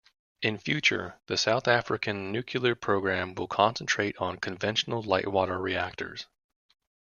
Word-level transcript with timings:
In 0.41 0.57
future, 0.57 1.19
the 1.27 1.37
South 1.37 1.67
African 1.67 2.31
nuclear 2.31 2.73
program 2.73 3.35
will 3.35 3.45
concentrate 3.47 4.17
on 4.17 4.37
conventional 4.39 5.03
light 5.03 5.27
water 5.27 5.59
reactors. 5.59 6.25